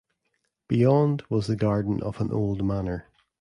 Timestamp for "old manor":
2.31-3.05